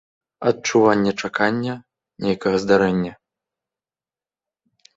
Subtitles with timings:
[0.51, 1.75] Адчуванне чакання
[2.27, 3.13] нейкага здарэння.